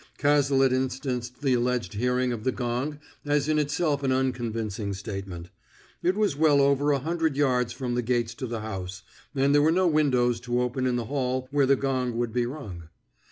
Cazalet 0.17 0.73
instanced 0.73 1.43
the 1.43 1.53
alleged 1.53 1.93
hearing 1.93 2.33
of 2.33 2.43
the 2.43 2.51
gong 2.51 2.97
as 3.23 3.47
in 3.47 3.59
itself 3.59 4.01
an 4.01 4.11
unconvincing 4.11 4.95
statement. 4.95 5.51
It 6.01 6.15
was 6.15 6.35
well 6.35 6.59
over 6.59 6.91
a 6.91 6.97
hundred 6.97 7.37
yards 7.37 7.71
from 7.71 7.93
the 7.93 8.01
gates 8.01 8.33
to 8.41 8.47
the 8.47 8.61
house, 8.61 9.03
and 9.35 9.53
there 9.53 9.61
were 9.61 9.71
no 9.71 9.85
windows 9.85 10.39
to 10.39 10.59
open 10.59 10.87
in 10.87 10.95
the 10.95 11.05
hall 11.05 11.47
where 11.51 11.67
the 11.67 11.75
gong 11.75 12.17
would 12.17 12.33
be 12.33 12.47
rung. 12.47 12.89